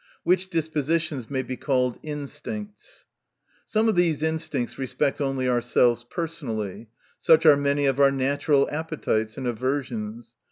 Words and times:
Which 0.23 0.49
dispositions 0.49 1.29
may 1.29 1.43
be 1.43 1.55
called 1.55 1.99
instincts. 2.01 3.05
Some 3.67 3.87
of 3.87 3.93
these 3.95 4.23
instincts 4.23 4.79
respect 4.79 5.21
only 5.21 5.47
ourselves 5.47 6.03
personally; 6.03 6.87
such 7.19 7.45
are 7.45 7.55
many 7.55 7.87
oi 7.87 7.93
our 7.99 8.11
natural 8.11 8.67
appetites 8.71 9.37
and 9.37 9.45
aversions. 9.45 10.37